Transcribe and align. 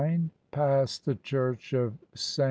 PAST 0.49 1.05
THE 1.05 1.13
CHURCH 1.13 1.73
OF 1.73 1.93
ST. 2.15 2.39